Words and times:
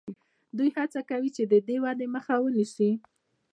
دوی 0.57 0.69
هڅه 0.77 1.01
کوي 1.09 1.29
چې 1.35 1.43
د 1.51 1.53
دې 1.67 1.77
ودې 1.83 2.07
مخه 2.15 2.35
ونیسي. 2.41 2.91